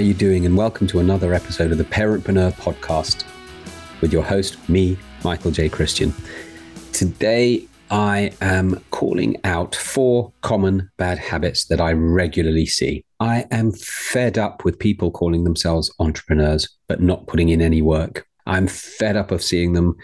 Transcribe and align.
you 0.00 0.14
doing? 0.14 0.46
And 0.46 0.56
welcome 0.56 0.86
to 0.86 1.00
another 1.00 1.34
episode 1.34 1.72
of 1.72 1.78
the 1.78 1.84
Parentpreneur 1.84 2.52
Podcast 2.54 3.24
with 4.00 4.12
your 4.12 4.22
host, 4.22 4.56
me, 4.68 4.96
Michael 5.24 5.50
J. 5.50 5.68
Christian. 5.68 6.14
Today, 6.92 7.66
I 7.90 8.32
am 8.40 8.82
calling 8.90 9.36
out 9.44 9.74
four 9.74 10.32
common 10.40 10.90
bad 10.96 11.18
habits 11.18 11.66
that 11.66 11.82
I 11.82 11.92
regularly 11.92 12.64
see. 12.64 13.04
I 13.20 13.44
am 13.50 13.72
fed 13.72 14.38
up 14.38 14.64
with 14.64 14.78
people 14.78 15.10
calling 15.10 15.44
themselves 15.44 15.92
entrepreneurs, 15.98 16.66
but 16.88 17.02
not 17.02 17.26
putting 17.26 17.50
in 17.50 17.60
any 17.60 17.82
work. 17.82 18.26
I'm 18.46 18.68
fed 18.68 19.16
up 19.16 19.30
of 19.30 19.42
seeing 19.42 19.74
them 19.74 19.96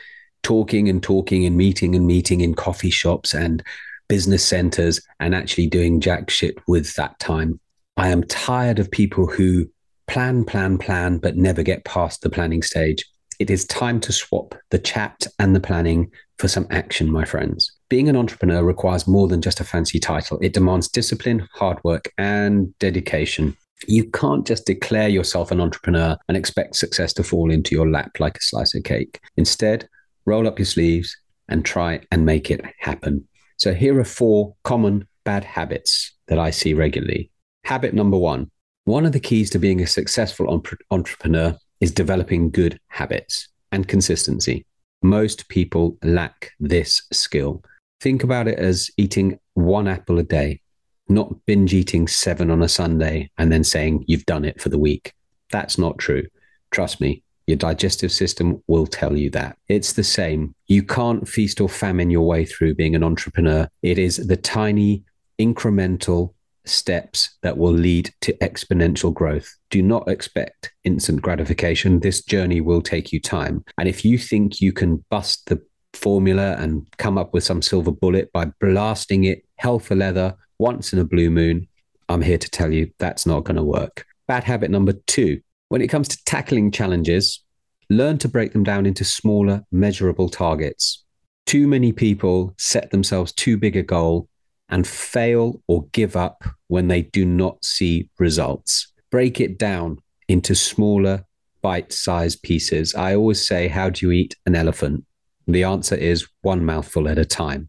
talking 0.42 0.90
and 0.90 1.02
talking 1.02 1.46
and 1.46 1.56
meeting 1.56 1.94
and 1.94 2.06
meeting 2.06 2.42
in 2.42 2.55
coffee 2.55 2.91
shops 2.91 3.34
and 3.34 3.62
business 4.08 4.44
centers 4.44 5.00
and 5.20 5.34
actually 5.34 5.69
doing 5.69 6.00
jack 6.00 6.28
shit 6.28 6.58
with 6.69 6.94
that 6.97 7.19
time. 7.19 7.58
I 7.97 8.08
am 8.08 8.24
tired 8.24 8.78
of 8.78 8.91
people 8.91 9.27
who 9.27 9.70
plan, 10.06 10.45
plan, 10.45 10.78
plan, 10.78 11.19
but 11.19 11.37
never 11.37 11.62
get 11.62 11.84
past 11.84 12.23
the 12.23 12.30
planning 12.30 12.62
stage. 12.62 13.05
It 13.38 13.51
is 13.51 13.66
time 13.66 14.01
to 14.01 14.12
swap 14.12 14.55
the 14.70 14.78
chat 14.78 15.27
and 15.38 15.55
the 15.55 15.60
planning 15.60 16.10
for 16.38 16.48
some 16.48 16.66
action, 16.70 17.10
my 17.10 17.24
friends. 17.24 17.70
Being 17.88 18.09
an 18.09 18.16
entrepreneur 18.16 18.64
requires 18.64 19.06
more 19.06 19.28
than 19.28 19.42
just 19.42 19.61
a 19.61 19.64
fancy 19.64 19.98
title. 19.98 20.38
It 20.42 20.55
demands 20.55 20.88
discipline, 20.88 21.47
hard 21.52 21.78
work, 21.84 22.12
and 22.19 22.77
dedication. 22.78 23.56
You 23.87 24.11
can't 24.11 24.47
just 24.47 24.66
declare 24.66 25.09
yourself 25.09 25.50
an 25.50 25.61
entrepreneur 25.61 26.16
and 26.28 26.36
expect 26.36 26.77
success 26.77 27.12
to 27.14 27.23
fall 27.23 27.50
into 27.50 27.75
your 27.75 27.91
lap 27.91 28.19
like 28.19 28.38
a 28.38 28.42
slice 28.42 28.75
of 28.75 28.84
cake. 28.84 29.20
Instead, 29.36 29.88
roll 30.25 30.48
up 30.48 30.59
your 30.59 30.66
sleeves 30.66 31.16
and 31.48 31.64
try 31.64 32.00
and 32.11 32.25
make 32.25 32.50
it 32.50 32.64
happen. 32.78 33.27
So, 33.59 33.75
here 33.75 33.98
are 33.98 34.05
four 34.05 34.56
common 34.64 35.06
bad 35.25 35.45
habits 35.45 36.12
that 36.28 36.39
I 36.39 36.50
see 36.50 36.75
regularly. 36.75 37.30
Habit 37.64 37.95
number 37.95 38.17
one 38.17 38.50
one 38.87 39.05
of 39.05 39.11
the 39.11 39.20
keys 39.20 39.51
to 39.51 39.59
being 39.59 39.83
a 39.83 39.87
successful 39.87 40.62
entrepreneur 40.92 41.59
is 41.81 41.91
developing 41.91 42.51
good 42.51 42.79
habits 42.87 43.48
and 43.73 43.89
consistency. 43.89 44.65
Most 45.03 45.48
people 45.48 45.98
lack 46.05 46.53
this 46.61 47.03
skill. 47.12 47.64
Think 48.01 48.23
about 48.23 48.47
it 48.47 48.61
as 48.61 48.89
eating 48.97 49.41
one 49.55 49.89
apple 49.89 50.20
a 50.20 50.23
day, 50.23 50.61
not 51.09 51.34
binge 51.47 51.75
eating 51.75 52.07
seven 52.07 52.48
on 52.48 52.62
a 52.62 52.69
Sunday 52.69 53.29
and 53.37 53.51
then 53.51 53.64
saying 53.64 54.05
you've 54.07 54.25
done 54.25 54.45
it 54.45 54.61
for 54.61 54.69
the 54.69 54.79
week. 54.79 55.12
That's 55.51 55.79
not 55.79 55.98
true. 55.98 56.23
Trust 56.70 57.01
me, 57.01 57.25
your 57.48 57.57
digestive 57.57 58.12
system 58.12 58.62
will 58.69 58.87
tell 58.87 59.17
you 59.17 59.31
that. 59.31 59.59
It's 59.67 59.95
the 59.95 60.05
same. 60.05 60.55
You 60.69 60.84
can't 60.84 61.27
feast 61.27 61.61
or 61.61 61.69
famine 61.69 62.11
your 62.11 62.25
way 62.25 62.45
through 62.45 62.77
being 62.77 62.95
an 62.95 63.03
entrepreneur. 63.03 63.69
It 63.83 63.98
is 63.98 64.29
the 64.29 64.37
tiny, 64.37 65.03
incremental 65.41 66.34
steps 66.69 67.36
that 67.42 67.59
will 67.59 67.72
lead 67.72 68.12
to 68.22 68.33
exponential 68.39 69.12
growth. 69.12 69.55
Do 69.70 69.83
not 69.83 70.09
expect 70.09 70.73
instant 70.84 71.23
gratification. 71.23 72.00
This 72.00 72.23
journey 72.23 72.61
will 72.61 72.83
take 72.83 73.12
you 73.12 73.20
time. 73.20 73.64
And 73.78 73.89
if 73.89 74.05
you 74.05 74.19
think 74.19 74.61
you 74.61 74.73
can 74.73 75.05
bust 75.11 75.47
the 75.47 75.62
formula 75.95 76.56
and 76.58 76.86
come 76.98 77.17
up 77.19 77.33
with 77.33 77.45
some 77.45 77.62
silver 77.62 77.92
bullet 77.92 78.33
by 78.33 78.47
blasting 78.61 79.25
it 79.25 79.45
hell 79.56 79.78
for 79.78 79.95
leather 79.95 80.34
once 80.58 80.92
in 80.92 80.98
a 80.98 81.05
blue 81.05 81.31
moon, 81.31 81.69
I'm 82.08 82.23
here 82.23 82.39
to 82.39 82.50
tell 82.50 82.73
you 82.73 82.91
that's 82.98 83.27
not 83.27 83.45
going 83.45 83.56
to 83.56 83.64
work. 83.64 84.06
Bad 84.28 84.45
habit 84.45 84.70
number 84.70 84.92
two 85.06 85.41
when 85.69 85.83
it 85.83 85.89
comes 85.89 86.08
to 86.08 86.25
tackling 86.25 86.70
challenges, 86.70 87.42
learn 87.91 88.19
to 88.19 88.28
break 88.28 88.53
them 88.53 88.62
down 88.62 88.86
into 88.86 89.05
smaller, 89.05 89.64
measurable 89.73 90.28
targets. 90.28 91.05
Too 91.47 91.67
many 91.67 91.92
people 91.92 92.55
set 92.58 92.91
themselves 92.91 93.33
too 93.33 93.56
big 93.56 93.77
a 93.77 93.83
goal 93.83 94.28
and 94.69 94.86
fail 94.86 95.62
or 95.69 95.86
give 95.92 96.17
up 96.17 96.45
when 96.69 96.89
they 96.89 97.03
do 97.03 97.25
not 97.25 97.64
see 97.64 98.08
results. 98.18 98.92
Break 99.11 99.40
it 99.40 99.58
down 99.58 99.98
into 100.29 100.55
smaller, 100.55 101.24
bite 101.63 101.92
sized 101.92 102.42
pieces. 102.42 102.95
I 102.95 103.14
always 103.14 103.46
say, 103.46 103.68
How 103.68 103.90
do 103.90 104.07
you 104.07 104.13
eat 104.13 104.35
an 104.46 104.55
elephant? 104.55 105.05
The 105.46 105.64
answer 105.64 105.95
is 105.95 106.27
one 106.42 106.64
mouthful 106.64 107.08
at 107.08 107.18
a 107.18 107.24
time. 107.24 107.68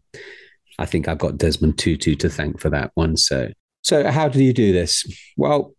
I 0.78 0.86
think 0.86 1.08
I've 1.08 1.18
got 1.18 1.38
Desmond 1.38 1.78
Tutu 1.78 2.14
to 2.16 2.28
thank 2.28 2.60
for 2.60 2.70
that 2.70 2.90
one. 2.94 3.16
So, 3.16 3.48
so 3.82 4.10
how 4.10 4.28
do 4.28 4.42
you 4.42 4.52
do 4.52 4.72
this? 4.72 5.04
Well, 5.36 5.74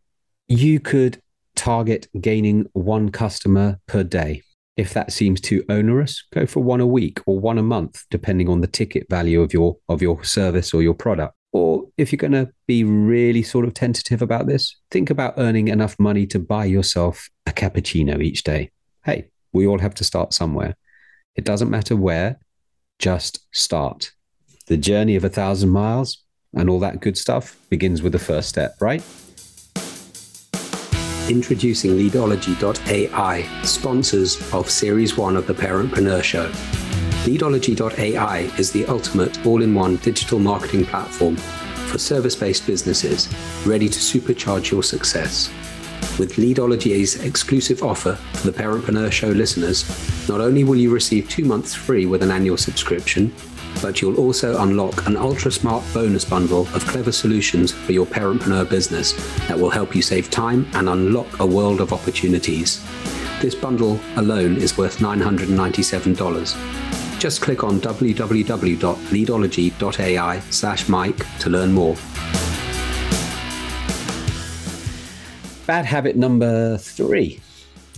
you 0.48 0.80
could 0.80 1.22
target 1.56 2.08
gaining 2.20 2.68
one 2.74 3.10
customer 3.10 3.80
per 3.88 4.04
day. 4.04 4.42
If 4.80 4.94
that 4.94 5.12
seems 5.12 5.42
too 5.42 5.66
onerous, 5.68 6.24
go 6.34 6.46
for 6.46 6.64
one 6.64 6.80
a 6.80 6.88
week 6.88 7.20
or 7.26 7.38
one 7.38 7.58
a 7.58 7.62
month, 7.62 8.06
depending 8.10 8.48
on 8.48 8.62
the 8.62 8.68
ticket 8.68 9.10
value 9.10 9.42
of 9.42 9.52
your 9.52 9.76
of 9.90 10.02
your 10.02 10.24
service 10.24 10.74
or 10.74 10.82
your 10.82 10.94
product. 10.94 11.36
Or 11.52 11.90
if 11.98 12.14
you're 12.14 12.18
going 12.18 12.32
to 12.46 12.50
be 12.66 12.86
really 12.86 13.44
sort 13.44 13.66
of 13.66 13.74
tentative 13.74 14.22
about 14.22 14.48
this, 14.48 14.78
think 14.90 15.10
about 15.10 15.34
earning 15.36 15.68
enough 15.68 16.00
money 16.00 16.26
to 16.28 16.40
buy 16.40 16.64
yourself 16.64 17.30
a 17.46 17.52
cappuccino 17.52 18.24
each 18.24 18.44
day. 18.44 18.72
Hey, 19.04 19.28
we 19.52 19.68
all 19.68 19.80
have 19.80 19.96
to 19.96 20.06
start 20.06 20.34
somewhere. 20.34 20.78
It 21.36 21.44
doesn't 21.44 21.70
matter 21.70 21.98
where, 21.98 22.40
just 23.00 23.48
start. 23.52 24.14
The 24.68 24.78
journey 24.78 25.18
of 25.18 25.26
a 25.26 25.30
thousand 25.30 25.72
miles 25.72 26.24
and 26.54 26.70
all 26.70 26.80
that 26.80 27.02
good 27.02 27.18
stuff 27.18 27.58
begins 27.70 28.02
with 28.02 28.14
the 28.14 28.20
first 28.20 28.48
step, 28.48 28.76
right? 28.80 29.04
Introducing 31.30 31.92
Leadology.ai, 31.92 33.64
sponsors 33.64 34.52
of 34.52 34.68
Series 34.68 35.16
1 35.16 35.36
of 35.36 35.46
the 35.46 35.54
Parentpreneur 35.54 36.24
Show. 36.24 36.50
Leadology.ai 37.24 38.40
is 38.58 38.72
the 38.72 38.88
ultimate 38.88 39.46
all 39.46 39.62
in 39.62 39.76
one 39.76 39.98
digital 39.98 40.40
marketing 40.40 40.86
platform 40.86 41.36
for 41.36 42.00
service 42.00 42.36
based 42.36 42.66
businesses 42.66 43.30
ready 43.64 43.88
to 43.88 44.00
supercharge 44.00 44.72
your 44.72 44.82
success. 44.82 45.52
With 46.20 46.36
Leadology's 46.36 47.16
exclusive 47.24 47.82
offer 47.82 48.16
for 48.34 48.52
the 48.52 48.54
Parentpreneur 48.58 49.10
Show 49.10 49.30
listeners, 49.30 49.88
not 50.28 50.42
only 50.42 50.66
will 50.66 50.76
you 50.76 50.94
receive 50.94 51.30
two 51.30 51.46
months 51.46 51.74
free 51.74 52.06
with 52.06 52.22
an 52.22 52.30
annual 52.30 52.58
subscription, 52.58 53.34
but 53.82 54.02
you'll 54.02 54.18
also 54.18 54.62
unlock 54.62 55.08
an 55.08 55.16
ultra 55.16 55.50
smart 55.50 55.82
bonus 55.94 56.26
bundle 56.26 56.68
of 56.74 56.86
clever 56.86 57.14
solutions 57.14 57.72
for 57.72 57.94
your 57.94 58.06
parentpreneur 58.06 58.70
business 58.70 59.14
that 59.48 59.58
will 59.58 59.70
help 59.70 59.96
you 59.96 60.02
save 60.02 60.30
time 60.30 60.68
and 60.74 60.90
unlock 60.90 61.40
a 61.40 61.46
world 61.46 61.80
of 61.80 61.94
opportunities. 61.94 62.86
This 63.42 63.56
bundle 63.56 63.98
alone 64.18 64.58
is 64.58 64.78
worth 64.78 64.98
$997. 64.98 67.18
Just 67.18 67.42
click 67.42 67.64
on 67.64 67.80
www.leadology.ai 67.80 70.40
slash 70.50 70.90
Mike 70.90 71.40
to 71.40 71.50
learn 71.50 71.72
more. 71.72 71.96
Bad 75.70 75.86
habit 75.86 76.16
number 76.16 76.80
three 76.80 77.40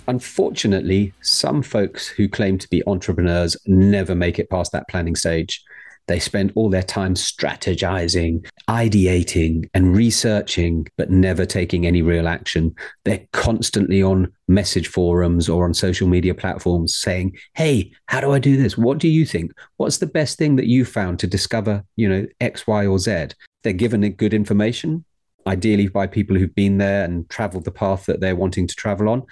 Unfortunately, 0.09 1.13
some 1.21 1.61
folks 1.61 2.05
who 2.05 2.27
claim 2.27 2.57
to 2.57 2.67
be 2.67 2.83
entrepreneurs 2.85 3.55
never 3.65 4.13
make 4.13 4.39
it 4.39 4.49
past 4.49 4.73
that 4.73 4.89
planning 4.89 5.15
stage. 5.15 5.63
They 6.07 6.19
spend 6.19 6.51
all 6.55 6.69
their 6.69 6.83
time 6.83 7.13
strategizing, 7.13 8.45
ideating, 8.67 9.69
and 9.73 9.95
researching, 9.95 10.85
but 10.97 11.11
never 11.11 11.45
taking 11.45 11.85
any 11.85 12.01
real 12.01 12.27
action. 12.27 12.75
They're 13.05 13.25
constantly 13.31 14.03
on 14.03 14.33
message 14.49 14.89
forums 14.89 15.47
or 15.47 15.63
on 15.63 15.73
social 15.73 16.09
media 16.09 16.35
platforms 16.35 16.97
saying, 16.97 17.37
Hey, 17.53 17.93
how 18.07 18.19
do 18.19 18.33
I 18.33 18.39
do 18.39 18.57
this? 18.57 18.77
What 18.77 18.97
do 18.97 19.07
you 19.07 19.25
think? 19.25 19.53
What's 19.77 19.99
the 19.99 20.07
best 20.07 20.37
thing 20.37 20.57
that 20.57 20.67
you 20.67 20.83
found 20.83 21.19
to 21.19 21.27
discover, 21.27 21.85
you 21.95 22.09
know, 22.09 22.27
X, 22.41 22.67
Y, 22.67 22.85
or 22.85 22.99
Z? 22.99 23.27
They're 23.63 23.71
given 23.71 24.01
good 24.09 24.33
information, 24.33 25.05
ideally 25.47 25.87
by 25.87 26.07
people 26.07 26.35
who've 26.37 26.55
been 26.55 26.77
there 26.77 27.03
and 27.03 27.29
traveled 27.29 27.65
the 27.65 27.71
path 27.71 28.05
that 28.05 28.19
they're 28.19 28.35
wanting 28.35 28.67
to 28.67 28.75
travel 28.75 29.09
on 29.09 29.23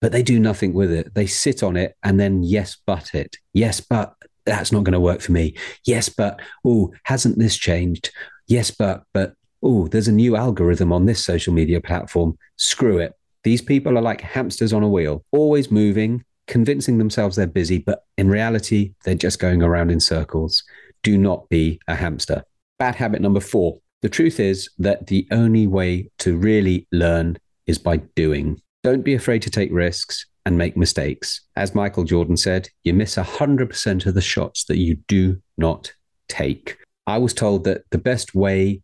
but 0.00 0.12
they 0.12 0.22
do 0.22 0.40
nothing 0.40 0.72
with 0.72 0.90
it. 0.90 1.14
They 1.14 1.26
sit 1.26 1.62
on 1.62 1.76
it 1.76 1.96
and 2.02 2.18
then 2.18 2.42
yes, 2.42 2.76
but 2.86 3.14
it. 3.14 3.36
Yes, 3.52 3.80
but 3.80 4.14
that's 4.46 4.72
not 4.72 4.84
going 4.84 4.94
to 4.94 5.00
work 5.00 5.20
for 5.20 5.32
me. 5.32 5.54
Yes, 5.84 6.08
but 6.08 6.40
oh, 6.64 6.92
hasn't 7.04 7.38
this 7.38 7.56
changed? 7.56 8.10
Yes, 8.46 8.70
but 8.70 9.04
but 9.12 9.34
oh, 9.62 9.88
there's 9.88 10.08
a 10.08 10.12
new 10.12 10.36
algorithm 10.36 10.92
on 10.92 11.06
this 11.06 11.24
social 11.24 11.52
media 11.52 11.80
platform. 11.80 12.36
Screw 12.56 12.98
it. 12.98 13.12
These 13.44 13.62
people 13.62 13.96
are 13.96 14.02
like 14.02 14.20
hamsters 14.20 14.72
on 14.72 14.82
a 14.82 14.88
wheel, 14.88 15.24
always 15.32 15.70
moving, 15.70 16.24
convincing 16.46 16.98
themselves 16.98 17.36
they're 17.36 17.46
busy, 17.46 17.78
but 17.78 18.04
in 18.18 18.28
reality, 18.28 18.94
they're 19.04 19.14
just 19.14 19.38
going 19.38 19.62
around 19.62 19.90
in 19.90 20.00
circles. 20.00 20.62
Do 21.02 21.16
not 21.16 21.48
be 21.48 21.80
a 21.88 21.94
hamster. 21.94 22.44
Bad 22.78 22.96
habit 22.96 23.20
number 23.20 23.40
four. 23.40 23.78
The 24.02 24.08
truth 24.08 24.40
is 24.40 24.70
that 24.78 25.08
the 25.08 25.26
only 25.30 25.66
way 25.66 26.10
to 26.20 26.36
really 26.36 26.86
learn 26.90 27.36
is 27.66 27.78
by 27.78 27.98
doing. 28.16 28.60
Don't 28.82 29.04
be 29.04 29.14
afraid 29.14 29.42
to 29.42 29.50
take 29.50 29.70
risks 29.72 30.26
and 30.46 30.56
make 30.56 30.76
mistakes. 30.76 31.42
As 31.56 31.74
Michael 31.74 32.04
Jordan 32.04 32.36
said, 32.36 32.68
you 32.82 32.94
miss 32.94 33.16
100% 33.16 34.06
of 34.06 34.14
the 34.14 34.20
shots 34.20 34.64
that 34.64 34.78
you 34.78 34.96
do 35.06 35.40
not 35.58 35.92
take. 36.28 36.78
I 37.06 37.18
was 37.18 37.34
told 37.34 37.64
that 37.64 37.82
the 37.90 37.98
best 37.98 38.34
way 38.34 38.82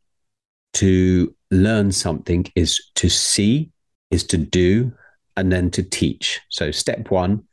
to 0.75 1.35
learn 1.51 1.93
something 1.93 2.47
is 2.55 2.79
to 2.97 3.09
see, 3.09 3.71
is 4.11 4.25
to 4.25 4.37
do, 4.37 4.93
and 5.37 5.51
then 5.51 5.71
to 5.71 5.83
teach. 5.83 6.41
So, 6.51 6.71
step 6.71 7.11
one, 7.11 7.45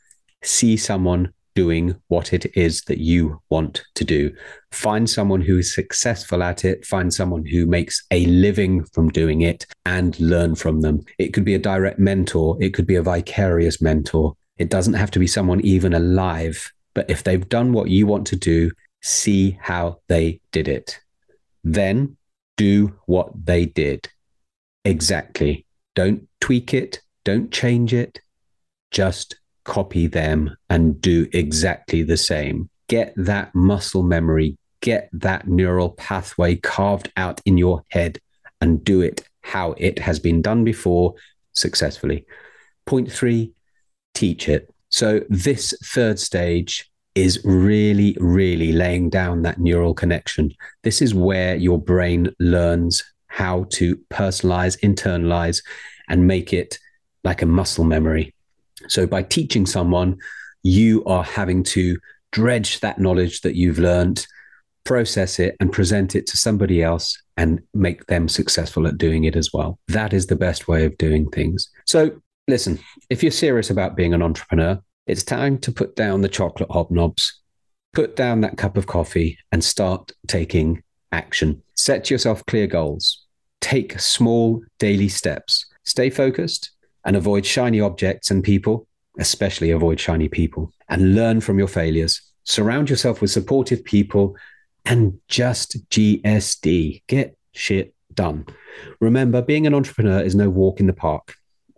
see 0.43 0.75
someone 0.75 1.31
doing 1.55 1.95
what 2.07 2.33
it 2.33 2.45
is 2.55 2.81
that 2.83 2.99
you 2.99 3.41
want 3.49 3.83
to 3.95 4.03
do. 4.03 4.33
Find 4.71 5.09
someone 5.09 5.41
who 5.41 5.57
is 5.57 5.73
successful 5.73 6.43
at 6.43 6.65
it, 6.65 6.85
find 6.85 7.13
someone 7.13 7.45
who 7.45 7.65
makes 7.65 8.03
a 8.11 8.25
living 8.25 8.83
from 8.85 9.09
doing 9.09 9.41
it, 9.41 9.65
and 9.85 10.19
learn 10.19 10.55
from 10.55 10.81
them. 10.81 11.03
It 11.17 11.33
could 11.33 11.45
be 11.45 11.55
a 11.55 11.59
direct 11.59 11.99
mentor, 11.99 12.57
it 12.61 12.73
could 12.73 12.87
be 12.87 12.95
a 12.95 13.03
vicarious 13.03 13.81
mentor. 13.81 14.35
It 14.57 14.69
doesn't 14.69 14.93
have 14.93 15.11
to 15.11 15.19
be 15.19 15.27
someone 15.27 15.61
even 15.61 15.93
alive, 15.93 16.71
but 16.93 17.09
if 17.09 17.23
they've 17.23 17.47
done 17.49 17.73
what 17.73 17.89
you 17.89 18.05
want 18.05 18.27
to 18.27 18.35
do, 18.35 18.71
see 19.01 19.57
how 19.61 19.99
they 20.07 20.39
did 20.51 20.67
it. 20.67 20.99
Then 21.63 22.17
do 22.57 22.99
what 23.05 23.31
they 23.45 23.65
did. 23.65 24.09
Exactly. 24.85 25.65
Don't 25.95 26.27
tweak 26.39 26.73
it, 26.73 27.01
don't 27.23 27.51
change 27.51 27.93
it, 27.93 28.19
just 28.91 29.35
copy 29.63 30.07
them 30.07 30.55
and 30.69 30.99
do 30.99 31.27
exactly 31.33 32.03
the 32.03 32.17
same. 32.17 32.69
Get 32.87 33.13
that 33.15 33.53
muscle 33.55 34.03
memory, 34.03 34.57
get 34.81 35.09
that 35.13 35.47
neural 35.47 35.91
pathway 35.91 36.55
carved 36.57 37.11
out 37.15 37.41
in 37.45 37.57
your 37.57 37.83
head 37.89 38.19
and 38.61 38.83
do 38.83 39.01
it 39.01 39.27
how 39.41 39.73
it 39.77 39.99
has 39.99 40.19
been 40.19 40.41
done 40.41 40.63
before 40.63 41.15
successfully. 41.53 42.25
Point 42.85 43.11
three, 43.11 43.53
teach 44.13 44.49
it. 44.49 44.69
So, 44.89 45.21
this 45.29 45.73
third 45.83 46.19
stage 46.19 46.91
is 47.15 47.41
really, 47.43 48.17
really 48.19 48.71
laying 48.71 49.09
down 49.09 49.43
that 49.43 49.59
neural 49.59 49.93
connection. 49.93 50.51
This 50.83 51.01
is 51.01 51.13
where 51.13 51.55
your 51.55 51.79
brain 51.79 52.33
learns 52.39 53.03
how 53.27 53.65
to 53.71 53.97
personalize, 54.11 54.79
internalize, 54.81 55.63
and 56.09 56.27
make 56.27 56.53
it 56.53 56.77
like 57.23 57.41
a 57.41 57.47
muscle 57.47 57.83
memory. 57.83 58.33
So 58.87 59.07
by 59.07 59.23
teaching 59.23 59.65
someone, 59.65 60.17
you 60.63 61.03
are 61.05 61.23
having 61.23 61.63
to 61.63 61.97
dredge 62.31 62.79
that 62.79 62.99
knowledge 62.99 63.41
that 63.41 63.55
you've 63.55 63.79
learned, 63.79 64.25
process 64.83 65.39
it, 65.39 65.55
and 65.59 65.71
present 65.71 66.15
it 66.15 66.25
to 66.27 66.37
somebody 66.37 66.81
else 66.81 67.21
and 67.37 67.61
make 67.73 68.05
them 68.07 68.27
successful 68.27 68.87
at 68.87 68.97
doing 68.97 69.23
it 69.23 69.35
as 69.35 69.51
well. 69.53 69.79
That 69.87 70.13
is 70.13 70.27
the 70.27 70.35
best 70.35 70.67
way 70.67 70.85
of 70.85 70.97
doing 70.97 71.29
things. 71.29 71.69
So 71.85 72.21
listen, 72.47 72.79
if 73.09 73.23
you're 73.23 73.31
serious 73.31 73.69
about 73.69 73.95
being 73.95 74.13
an 74.13 74.21
entrepreneur, 74.21 74.79
it's 75.07 75.23
time 75.23 75.57
to 75.59 75.71
put 75.71 75.95
down 75.95 76.21
the 76.21 76.29
chocolate 76.29 76.69
hobnobs, 76.69 77.29
put 77.93 78.15
down 78.15 78.41
that 78.41 78.57
cup 78.57 78.77
of 78.77 78.87
coffee, 78.87 79.37
and 79.51 79.63
start 79.63 80.11
taking 80.27 80.81
action. 81.11 81.61
Set 81.75 82.09
yourself 82.09 82.45
clear 82.45 82.67
goals. 82.67 83.25
Take 83.61 83.99
small 83.99 84.61
daily 84.79 85.09
steps. 85.09 85.65
Stay 85.83 86.09
focused 86.09 86.71
and 87.05 87.15
avoid 87.15 87.45
shiny 87.45 87.79
objects 87.79 88.31
and 88.31 88.43
people, 88.43 88.87
especially 89.19 89.71
avoid 89.71 89.99
shiny 89.99 90.29
people, 90.29 90.71
and 90.89 91.15
learn 91.15 91.41
from 91.41 91.57
your 91.57 91.67
failures. 91.67 92.21
Surround 92.43 92.89
yourself 92.89 93.21
with 93.21 93.31
supportive 93.31 93.83
people 93.83 94.35
and 94.85 95.19
just 95.27 95.89
GSD. 95.89 97.03
Get 97.07 97.37
shit 97.53 97.93
done. 98.13 98.45
Remember, 98.99 99.41
being 99.41 99.67
an 99.67 99.73
entrepreneur 99.73 100.21
is 100.21 100.35
no 100.35 100.49
walk 100.49 100.79
in 100.79 100.87
the 100.87 100.93
park. 100.93 101.35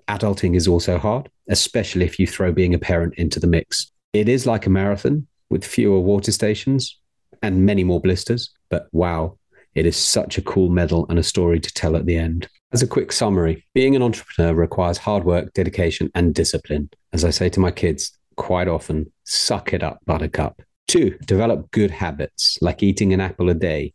Adulting 0.07 0.56
is 0.56 0.68
also 0.68 0.98
hard, 0.98 1.30
especially 1.50 2.06
if 2.06 2.19
you 2.19 2.28
throw 2.28 2.51
being 2.51 2.74
a 2.74 2.80
parent 2.80 3.16
into 3.16 3.39
the 3.39 3.48
mix. 3.48 3.92
It 4.13 4.30
is 4.30 4.45
like 4.45 4.66
a 4.66 4.69
marathon 4.69 5.28
with 5.50 5.66
fewer 5.66 6.00
water 6.00 6.31
stations 6.31 7.00
and 7.42 7.66
many 7.66 7.83
more 7.83 8.00
blisters, 8.00 8.51
but 8.69 8.88
wow, 8.92 9.38
it 9.74 9.86
is 9.86 9.98
such 9.98 10.38
a 10.38 10.42
cool 10.42 10.69
medal 10.69 11.06
and 11.10 11.19
a 11.19 11.24
story 11.24 11.60
to 11.60 11.74
tell 11.74 11.95
at 11.95 12.06
the 12.06 12.18
end. 12.18 12.48
As 12.75 12.81
a 12.81 12.88
quick 12.88 13.13
summary, 13.13 13.66
being 13.74 13.95
an 13.95 14.01
entrepreneur 14.01 14.54
requires 14.54 14.98
hard 14.98 15.24
work, 15.24 15.54
dedication, 15.54 16.12
and 16.13 16.36
discipline. 16.36 16.89
As 17.13 17.24
I 17.24 17.30
say 17.30 17.48
to 17.48 17.62
my 17.62 17.72
kids 17.72 18.12
quite 18.36 18.68
often, 18.68 19.13
suck 19.24 19.72
it 19.72 19.81
up, 19.81 20.00
buttercup. 20.06 20.62
Two, 20.86 21.18
develop 21.25 21.72
good 21.72 21.89
habits 21.89 22.57
like 22.60 22.83
eating 22.83 23.13
an 23.13 23.22
apple 23.22 23.50
a 23.50 23.54
day 23.54 23.94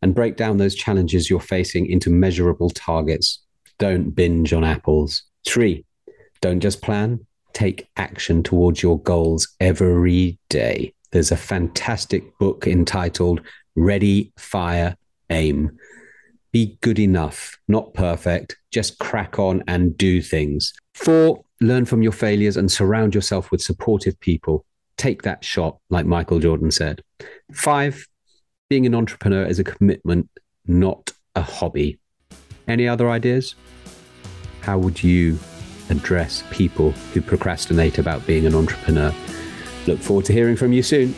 and 0.00 0.14
break 0.14 0.38
down 0.38 0.56
those 0.56 0.74
challenges 0.74 1.28
you're 1.28 1.40
facing 1.40 1.84
into 1.84 2.08
measurable 2.08 2.70
targets. 2.70 3.42
Don't 3.76 4.12
binge 4.12 4.54
on 4.54 4.64
apples. 4.64 5.24
Three, 5.46 5.84
don't 6.40 6.60
just 6.60 6.80
plan, 6.80 7.26
take 7.52 7.86
action 7.98 8.42
towards 8.42 8.82
your 8.82 8.98
goals 8.98 9.46
every 9.60 10.38
day. 10.48 10.94
There's 11.10 11.32
a 11.32 11.36
fantastic 11.36 12.38
book 12.38 12.66
entitled 12.66 13.42
Ready, 13.76 14.32
Fire, 14.38 14.96
Aim 15.28 15.78
be 16.52 16.78
good 16.82 16.98
enough, 16.98 17.58
not 17.66 17.94
perfect. 17.94 18.56
Just 18.70 18.98
crack 18.98 19.38
on 19.38 19.62
and 19.66 19.96
do 19.96 20.20
things. 20.20 20.72
Four, 20.94 21.44
learn 21.60 21.86
from 21.86 22.02
your 22.02 22.12
failures 22.12 22.56
and 22.56 22.70
surround 22.70 23.14
yourself 23.14 23.50
with 23.50 23.62
supportive 23.62 24.18
people. 24.20 24.64
Take 24.98 25.22
that 25.22 25.44
shot, 25.44 25.78
like 25.88 26.06
Michael 26.06 26.38
Jordan 26.38 26.70
said. 26.70 27.02
Five, 27.52 28.06
being 28.68 28.86
an 28.86 28.94
entrepreneur 28.94 29.44
is 29.44 29.58
a 29.58 29.64
commitment, 29.64 30.28
not 30.66 31.12
a 31.34 31.42
hobby. 31.42 31.98
Any 32.68 32.86
other 32.86 33.10
ideas? 33.10 33.54
How 34.60 34.78
would 34.78 35.02
you 35.02 35.38
address 35.90 36.44
people 36.50 36.92
who 37.12 37.20
procrastinate 37.20 37.98
about 37.98 38.26
being 38.26 38.46
an 38.46 38.54
entrepreneur? 38.54 39.12
Look 39.86 39.98
forward 39.98 40.26
to 40.26 40.32
hearing 40.32 40.56
from 40.56 40.72
you 40.72 40.82
soon. 40.82 41.14